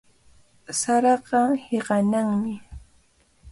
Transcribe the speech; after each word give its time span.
Saraqa 0.79 1.41
hiqanaqmi. 1.65 2.55